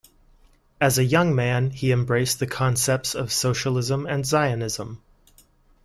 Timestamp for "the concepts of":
2.39-3.31